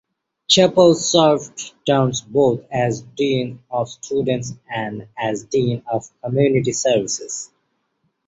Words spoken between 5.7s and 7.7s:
of Community Services.